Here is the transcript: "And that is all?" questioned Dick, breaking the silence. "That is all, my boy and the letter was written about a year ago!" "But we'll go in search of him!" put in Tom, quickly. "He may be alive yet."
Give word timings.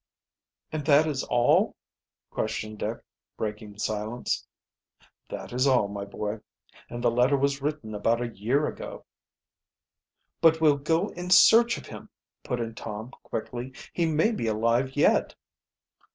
"And 0.71 0.83
that 0.87 1.05
is 1.05 1.23
all?" 1.25 1.75
questioned 2.31 2.79
Dick, 2.79 3.03
breaking 3.37 3.73
the 3.73 3.79
silence. 3.79 4.47
"That 5.29 5.53
is 5.53 5.67
all, 5.67 5.87
my 5.89 6.05
boy 6.05 6.39
and 6.89 7.03
the 7.03 7.11
letter 7.11 7.37
was 7.37 7.61
written 7.61 7.93
about 7.93 8.19
a 8.19 8.35
year 8.35 8.65
ago!" 8.65 9.05
"But 10.41 10.59
we'll 10.59 10.77
go 10.77 11.09
in 11.09 11.29
search 11.29 11.77
of 11.77 11.85
him!" 11.85 12.09
put 12.43 12.59
in 12.59 12.73
Tom, 12.73 13.11
quickly. 13.21 13.73
"He 13.93 14.07
may 14.07 14.31
be 14.31 14.47
alive 14.47 14.95
yet." 14.95 15.35